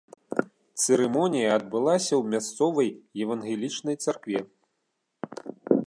Цырымонія 0.83 1.49
адбылася 1.59 2.11
ў 2.17 2.23
мясцовай 2.37 2.89
евангелічнай 3.27 3.95
царкве. 4.07 4.39